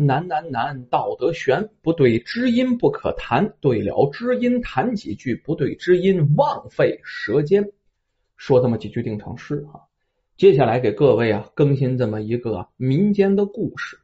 [0.00, 7.72] 难难难，道德悬，不对知音不可谈，对了知音谈几句，不对知音枉费舌尖。
[8.36, 9.82] 说这么几句定场诗啊，
[10.36, 13.98] 接下来给各位啊更新这么一个民间的故事。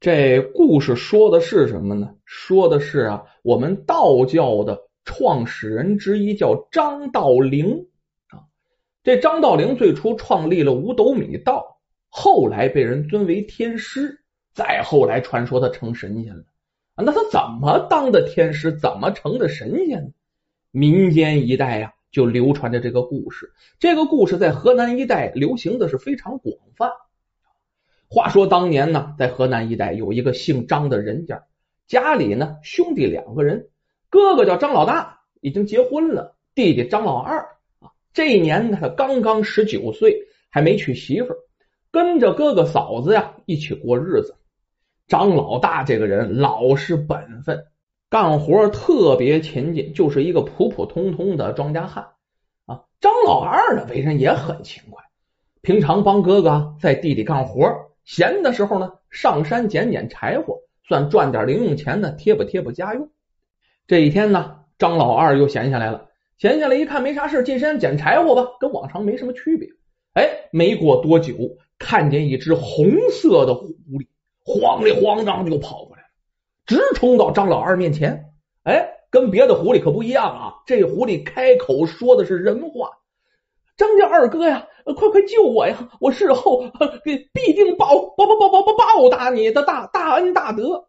[0.00, 2.16] 这故事说的是什么呢？
[2.24, 7.86] 说的是啊，我们道教的创始人之一叫张道陵
[8.30, 8.42] 啊。
[9.04, 11.78] 这张道陵最初创立了五斗米道，
[12.08, 14.24] 后来被人尊为天师。
[14.56, 16.42] 再后来，传说他成神仙了！
[16.96, 18.72] 那他怎么当的天师？
[18.72, 20.08] 怎么成的神仙呢？
[20.70, 23.52] 民间一代呀，就流传着这个故事。
[23.78, 26.90] 这个故事在河南一带流行的是非常广泛。
[28.08, 31.44] 话说当年呢，在河南一带有一个姓张的人家，
[31.86, 33.68] 家里呢兄弟两个人，
[34.08, 37.40] 哥哥叫张老大，已经结婚了；弟弟张老二
[37.80, 40.16] 啊，这一年他刚刚十九岁，
[40.48, 41.34] 还没娶媳妇，
[41.90, 44.34] 跟着哥哥嫂子呀一起过日子。
[45.08, 47.66] 张老大这个人老实本分，
[48.10, 52.08] 干活特别勤勤，就是一个普普通通的庄稼汉
[52.66, 52.82] 啊。
[53.00, 55.04] 张老二呢，为人也很勤快，
[55.62, 57.72] 平常帮哥哥在地里干活，
[58.04, 60.58] 闲的时候呢，上山捡捡柴火，
[60.88, 63.08] 算赚点零用钱呢，贴补贴补家用。
[63.86, 69.68] 这一天呢，张老二又闲下来了，闲下来一看没啥事，进山捡柴火吧，跟往常没什么区别。
[70.14, 71.34] 哎，没过多久，
[71.78, 74.08] 看见一只红色的狐狸。
[74.46, 76.04] 慌里慌张就跑过来，
[76.66, 78.32] 直冲到张老二面前。
[78.62, 80.54] 哎，跟别的狐狸可不一样啊！
[80.66, 82.90] 这狐狸开口说的是人话
[83.76, 85.88] ：“张家二哥呀，快快救我呀！
[86.00, 86.62] 我事后
[87.04, 90.86] 给必定报报报报报报报答你的大大恩大德。”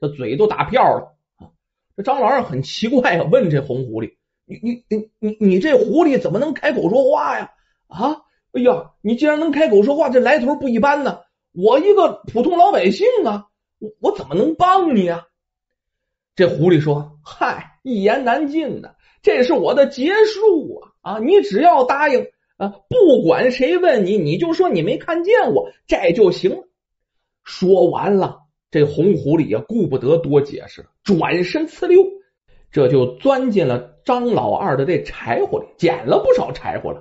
[0.00, 1.50] 这嘴都打票了啊！
[1.96, 7.52] 这张老二很奇怪啊，问这红狐狸：“你你你你你这狐狸怎么能开口说话呀？
[7.86, 8.22] 啊！
[8.52, 11.20] 哎呀，你既然能开口说话，这来头不一般呢。”
[11.60, 13.48] 我一个普通老百姓啊，
[13.80, 15.26] 我我怎么能帮你啊？
[16.36, 20.92] 这狐狸说：“嗨，一言难尽呐，这是我的劫数啊！
[21.00, 26.62] 啊，你只要答应啊，不管谁问你，你就说你没看见我，这就行了。”
[27.42, 28.38] 说完了，
[28.70, 32.06] 这红狐狸也顾不得多解释，转身呲溜，
[32.70, 37.00] 这就钻进了张老二的这柴火里，捡了不少柴火了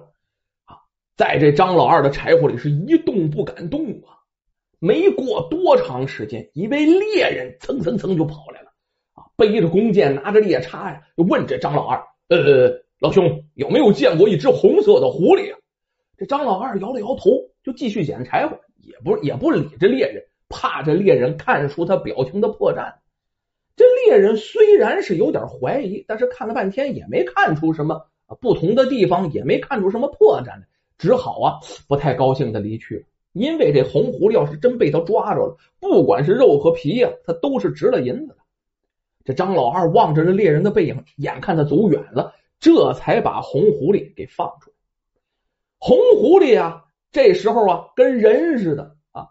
[0.65, 0.81] 啊！
[1.15, 4.16] 在这张老二的柴火里是一动不敢动啊。
[4.79, 8.71] 没过多长时间，一位猎人蹭蹭蹭就跑来了
[9.13, 15.57] 啊，背着弓箭，拿着猎叉呀，就问这张老二：“呃，老兄有没有见过一只红色的狐狸啊？”
[16.17, 17.31] 这张老二摇了摇头，
[17.63, 22.95] 就继续捡柴火，也不也不理这猎人，怕这猎人看出他表情的破绽。
[23.75, 28.07] 这猎人虽然是有点怀疑，但是看了半天也没看出什么
[28.41, 30.67] 不同的地方，也没看出什么破绽来，
[30.97, 33.03] 只好啊不太高兴的离去了。
[33.37, 38.37] 因为这红狐狸要是真被他抓着了，不管是肉和皮呀，他都是值了银子的。
[39.23, 44.75] 这张老二望着这猎人的背影，眼看他走远了，这才把红狐狸给放出来。
[45.79, 49.27] 红狐狸啊，这时候啊，跟人似的啊，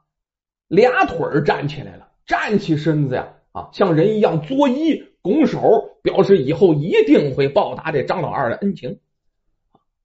[0.68, 9.00] 俩腿站起来了，站起身子呀，啊，像人一样作揖拱手，表示以后一定会报答这张老二的恩情。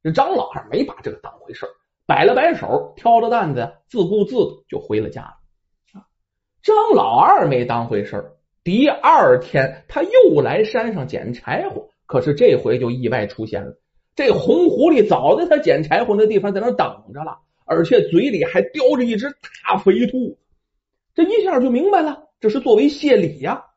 [0.02, 1.70] 这张老二没把这个当回事儿。
[2.12, 4.36] 摆了摆手，挑着担子，自顾自
[4.68, 6.04] 就回了家了。
[6.62, 8.34] 张老二没当回事。
[8.66, 13.80] 第二天，他又来山上捡柴火，可是这回就意外出现了。
[14.14, 19.34] 这红狐狸早在他捡柴火那地方在那等着了，而且嘴里还叼着一只
[19.66, 20.38] 大肥兔。
[21.16, 23.68] 这一下就明白了，这是作为谢礼呀，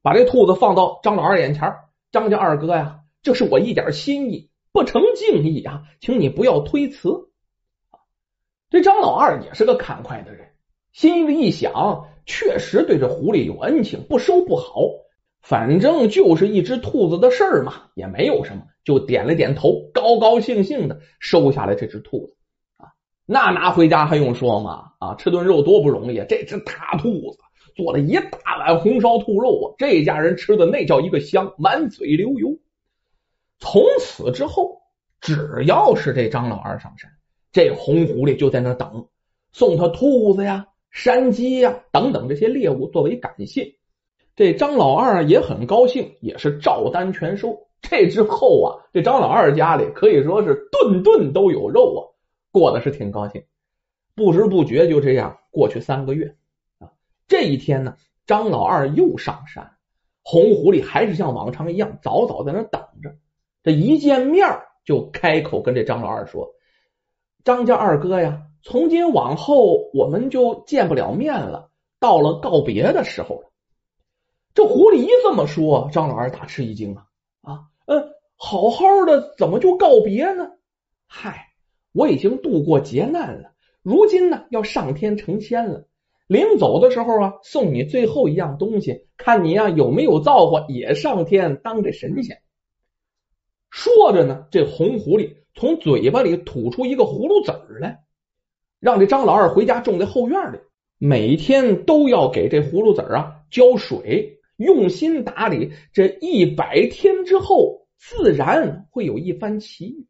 [0.00, 1.74] 把这兔子放到张老二眼前。
[2.12, 7.30] 张家二哥呀，这是我一点心意，不成敬意啊，请你不要推辞。
[8.74, 10.48] 这张老二也是个看快的人，
[10.92, 14.90] 心里一想，确实对这狐狸有恩情，不收不好。
[15.42, 22.36] 反正就是一只兔子的事儿嘛，也没有什么，就点了点头，高高兴兴的收下了这只兔子
[22.78, 22.90] 啊。
[23.26, 24.90] 那拿回家还用说吗？
[24.98, 27.38] 啊，吃顿肉多不容易，这只大兔子
[27.76, 32.58] 做了一大碗红烧兔肉啊，这家人吃的那叫一个香，满嘴流油。
[33.60, 34.82] 从此之后，
[35.20, 37.08] 只要是这张老二上山。
[37.54, 39.06] 这红狐狸就在那等，
[39.52, 43.76] 送他兔子呀、山鸡呀等等这些猎物作为感谢。
[44.34, 47.56] 这张老二也很高兴，也是照单全收。
[47.80, 52.02] 这之后啊，这张老二家里可以说是顿顿都有肉啊，
[52.50, 53.40] 过得是挺高兴。
[54.16, 56.34] 不知不觉就这样过去三个月
[56.80, 56.90] 啊。
[57.28, 57.94] 这一天呢，
[58.26, 59.70] 张老二又上山，
[60.24, 63.14] 红狐狸还是像往常一样早早在那等着。
[63.62, 64.44] 这一见面
[64.84, 66.52] 就开口跟这张老二说。
[67.44, 71.70] 张家二哥呀，从今往后我们就见不了面了。
[72.00, 73.50] 到了告别的时候了。
[74.54, 77.06] 这狐狸一这么说，张老二大吃一惊啊
[77.42, 80.50] 啊，嗯，好好的怎么就告别呢？
[81.06, 81.52] 嗨，
[81.92, 83.52] 我已经度过劫难了，
[83.82, 85.86] 如今呢要上天成仙了。
[86.26, 92.40] 临走的时候啊，送你最后一样东西，看你呀有没有造化，也上天当这神仙。
[93.70, 98.02] 说着呢，这红狐狸从嘴巴里吐出一个葫芦籽儿来，
[98.80, 100.58] 让这张老二回家种在后院里，
[100.98, 105.72] 每天都要给这葫芦籽儿啊浇水，用心打理。
[105.92, 110.06] 这一百天之后，自然会有一番奇遇。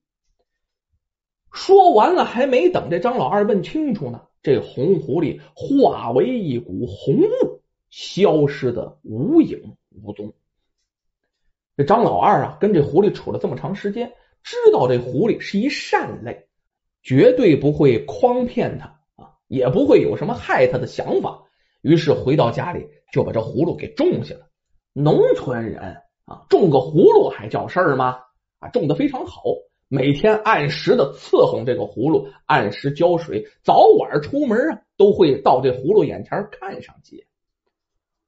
[1.53, 4.23] 说完了，还没等这张老二问清楚呢。
[4.43, 10.35] 这红狐狸化为一股红雾，消失的无影无踪。
[11.77, 14.13] 这张老二啊，跟这狐狸处了这么长时间，
[14.45, 16.47] 知道这狐狸是一善类，
[17.03, 21.43] 绝对不会诓骗他啊，也不会有什么害他的想法。
[21.81, 24.47] 于是回到家里，就把这葫芦给种下了。
[24.93, 28.19] 农村人啊，种个葫芦还叫事儿吗？
[28.59, 29.43] 啊，种的非常好。
[29.89, 37.27] 每天按时的伺候这个葫芦，按时浇水，早晚出门啊都会到这葫芦眼前看上几眼。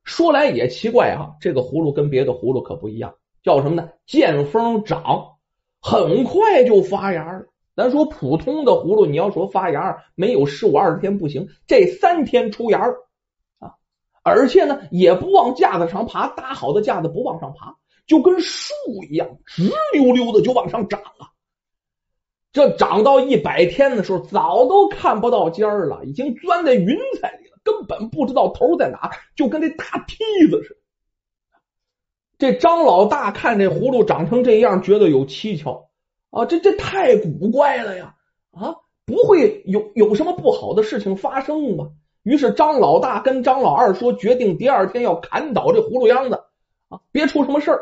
[0.04, 3.90] 说来也奇怪啊，这个葫芦跟别的葫芦可不一样，叫什么呢？
[4.06, 5.35] 见风长，
[5.80, 7.46] 很快就发芽了。
[7.76, 12.94] 咱说普通的葫芦，你要说发芽，没有十五二十天不行，这三天出芽了
[13.58, 13.70] 啊！
[14.22, 17.76] 而且呢，也不往架子上爬，搭好的架子不往上爬，
[18.06, 18.72] 就跟树
[19.10, 21.28] 一样，直溜溜的就往上长了。
[22.50, 30.85] 这长到一百天的时候，早都看不到尖儿了，已经钻在云彩里了，根本不知道头在哪，就跟那大梯子似的。
[32.38, 35.88] 这张老大看这葫芦长成这样，觉得有蹊跷
[36.30, 38.14] 啊，这这太古怪了呀！
[38.50, 41.88] 啊，不会有有什么不好的事情发生吧？
[42.22, 46.42] 于是张老大跟张老二说，决定第二天要砍倒这葫芦秧子
[46.88, 47.80] 啊，别出什么事儿。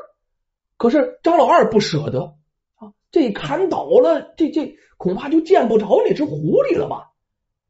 [0.76, 2.34] 可是张老二不舍得
[2.76, 2.92] 啊。
[3.10, 7.10] 这砍倒了，这这恐怕就见不着那只狐狸了吧？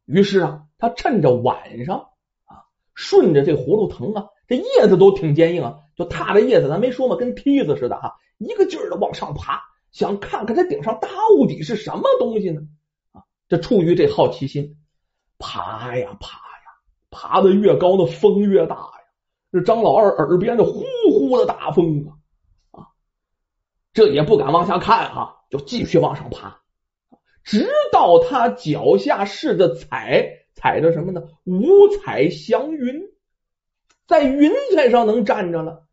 [0.04, 2.08] 于是啊，他趁着晚上
[2.44, 2.64] 啊，
[2.94, 9.62] 顺着这葫芦藤啊，这叶子都挺坚硬啊，就踏着叶子，咱没说嘛，跟梯子似的哈，一个劲儿的往上爬，
[9.92, 11.08] 想看看这顶上到
[11.46, 12.62] 底是什么东西呢？
[13.12, 14.76] 啊，这出于这好奇心，
[15.38, 16.68] 爬呀爬呀，
[17.10, 18.92] 爬的越高，那风越大呀。
[19.52, 22.04] 这张老二耳边这呼呼的大风
[22.72, 22.88] 啊。
[23.92, 26.60] 这也不敢往下看哈，就继续往上爬，
[27.44, 31.22] 直到他脚下试着踩，踩着什么呢？
[31.44, 33.02] 五彩祥云，
[34.08, 35.83] 在云彩上能站着了。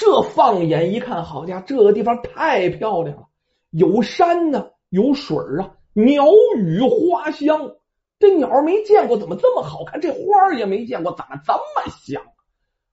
[0.00, 3.28] 这放眼一看，好家伙，这个地方太漂亮了，
[3.68, 6.24] 有山呢，有水啊，鸟
[6.56, 7.76] 语花香。
[8.18, 10.00] 这鸟没见过，怎么这么好看？
[10.00, 12.22] 这花也没见过，怎么这么香？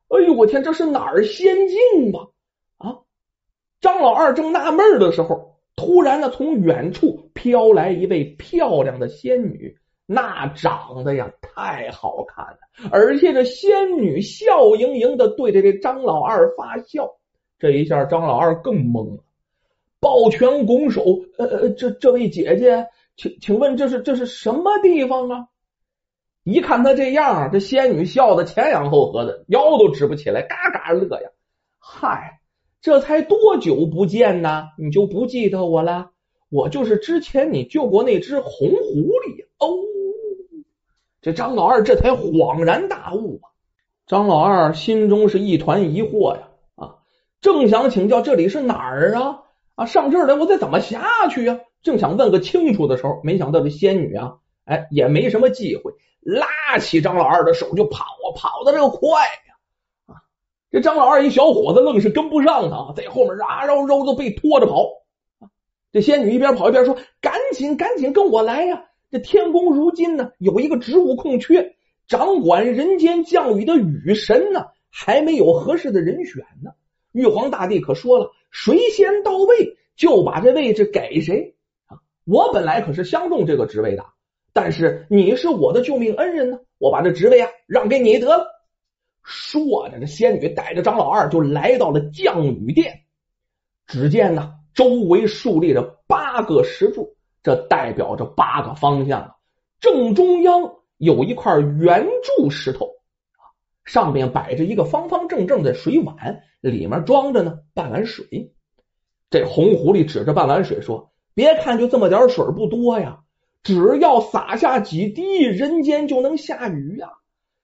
[0.09, 2.27] 哎呦，我天，这是哪儿仙境吧？
[2.77, 2.99] 啊
[3.79, 9.77] 张老二正纳闷的时候，突然呢，从远处飘来一位漂亮的仙女，
[10.09, 17.17] 那长得呀太好看了，而且这仙女笑盈盈的对着这张老二发笑，
[17.59, 19.23] 这一下张老二更懵了，
[19.99, 21.03] 抱拳拱手
[21.37, 22.87] ：“呃呃，这这位姐姐，
[23.17, 25.47] 请请问这是这是什么地方啊？”
[26.45, 31.29] 一看他这样，这仙女笑的前仰后合的，腰都直不起来，嘎嘎乐呀，
[31.79, 32.39] 嗨。
[32.79, 34.69] 这才多久不见呢？
[34.77, 36.11] 你就不记得我了？
[36.49, 39.83] 我就是之前你救过那只红狐狸哦。
[41.27, 43.51] 这张老二这才恍然大悟啊！
[44.05, 46.95] 张老二心中是一团疑惑呀啊！
[47.41, 49.41] 正想请教这里是哪儿啊
[49.75, 49.85] 啊！
[49.85, 51.59] 上这儿来我再怎么下去呀？
[51.83, 55.91] 正想问个清楚的时候，没想到这仙女啊，哎，也没什么忌讳，
[56.21, 59.55] 拉起张老二的手就跑啊，跑的这个快呀！
[60.05, 60.23] 啊。
[60.71, 64.87] 这张老二一小伙子愣是跟不上他，在后面啊绕绕的被拖着跑。
[65.91, 68.85] 这仙女一边跑一边说：“赶紧赶紧跟我来呀！
[69.09, 71.75] 这天宫如今呢有一个职务空缺，
[72.07, 76.71] 掌管人间降雨的雨神呢还没有合适的人选呢。
[77.13, 81.55] 玉皇大帝可说了，谁先到位就把这位置给谁
[81.87, 81.99] 啊！
[82.25, 84.05] 我本来可是相中这个职位的，
[84.53, 88.45] 但是你是我的救命恩人呢，我把这职位啊让给你得了。”
[89.23, 93.01] 说着，这仙女带着张老二就来到了降雨殿。
[93.87, 97.16] 只见呢，周围竖立着八个石柱，
[97.47, 99.35] 这代表着八个方向。
[99.79, 102.89] 正中央有一块圆柱石头，
[103.85, 108.51] 上面摆着一个方方正正的水碗，里面装着呢半碗水。
[109.29, 113.19] 这红狐狸指着半碗水说：“别看就这么点水不多呀，
[113.63, 117.11] 只要洒下几滴，人间就能下雨呀。”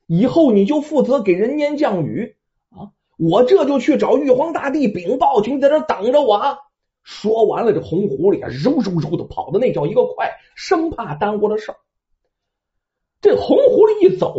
[0.07, 2.37] 以后你就负责给人间降雨
[2.69, 2.95] 啊！
[3.17, 6.35] 我这就去找玉皇大帝禀报去，你在这等着我。
[6.35, 6.57] 啊！
[7.03, 11.77] 说完了，这红狐狸啊，嗖嗖嗖的跑的那叫一个快，生怕耽误了事儿。
[13.21, 14.35] 这红狐狸一走，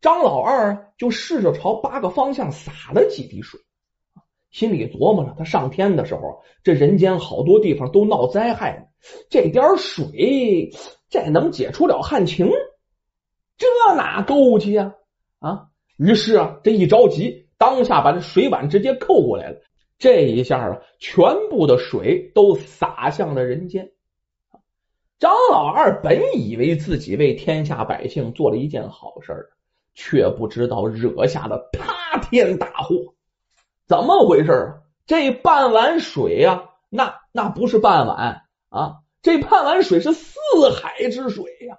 [0.00, 3.60] 张老二就试着朝八个方向洒了几滴水，
[4.50, 8.84] 心里琢磨着：他上天的时候，这人间好多地方都闹灾害呢，
[9.28, 10.70] 这点水，
[11.08, 12.48] 这能解除了旱情？
[13.56, 14.94] 这哪够去呀？
[15.40, 15.66] 啊！
[15.96, 19.60] 于是啊，这一着急，当下把这水碗直接扣过来了。
[19.98, 23.90] 这一下啊，全部的水都洒向了人间。
[25.18, 29.50] 张老二本以为自己为天下百姓做了一件好事
[29.94, 33.14] 却不知道惹下了塌天大祸。
[33.86, 34.74] 怎么回事啊？
[35.06, 40.32] 这半碗水呀，那那不是半碗啊，这半碗水是四
[40.80, 41.78] 海之水呀。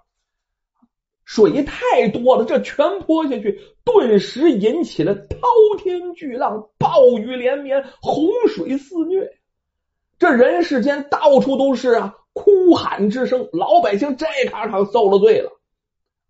[1.30, 5.38] 水太多了，这全泼下去，顿时引起了滔
[5.78, 9.30] 天巨浪，暴雨连绵，洪水肆虐。
[10.18, 15.52] 这人世间到处都是啊，哭喊之声，老百姓这卡场受了罪了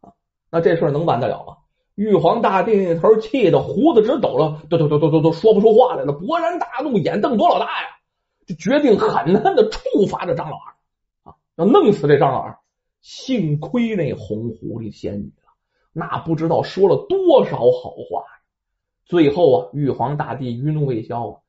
[0.02, 0.12] 啊！
[0.52, 1.56] 那这事能完得了吗？
[1.96, 7.88] 玉皇大帝那头气的胡子直抖了，都都都都都都说不出话来了，勃然大怒，眼瞪多老大呀！
[8.46, 9.80] 就决定狠狠的处
[10.10, 12.59] 罚这张老二啊，要弄死这张老二。
[13.02, 15.52] 幸亏那红狐狸仙女啊，
[15.94, 18.42] 那不知道说了多少好话呀！
[19.06, 21.40] 最后啊，玉皇大帝余怒未消啊。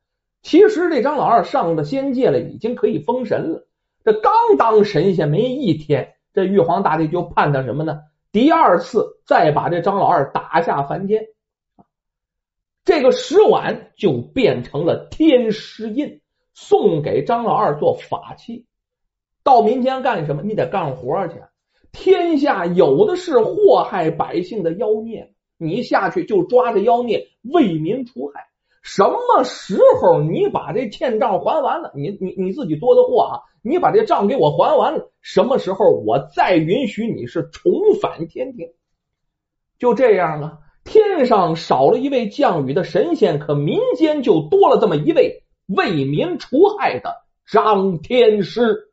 [0.41, 3.67] 其实这张老二上了仙界了，已经可以封神了。
[4.03, 7.99] 这刚当神仙没一天，这玉皇大帝就判他什么呢？
[8.31, 11.27] 第二次再把这张老二打下凡间，
[12.85, 16.21] 这个石碗就变成了天师印，
[16.53, 18.65] 送给张老二做法器。
[19.43, 20.43] 到民间干什么？
[20.43, 21.35] 你得干活去。
[21.91, 28.47] 天下有的是祸害百姓的妖孽，你下去就抓着妖孽为民除害。
[28.81, 37.71] 什么时候你把这欠账还完了，你你你自己多的货啊，你把这账给我还完了，什么时候我再允许你是重
[38.01, 38.69] 返天庭？
[39.77, 48.90] 就这样啊，天上少了一位降雨的神仙，可民间就多了这么一位为民除害的张天师。